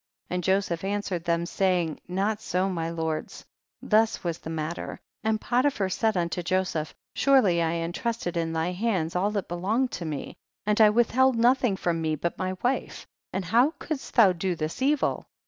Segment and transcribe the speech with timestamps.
[0.31, 3.45] and Joseph answered them, saying, not so my lords,
[3.83, 9.15] thus was the matter; and Potiphar said unto Joseph, surely I entrusted in thy hands
[9.15, 13.45] all that belonged to me, and I withheld nothing from thee but my wife, and
[13.45, 15.27] how couldst thou do this evil